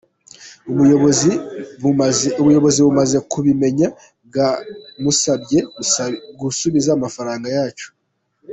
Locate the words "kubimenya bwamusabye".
3.31-5.59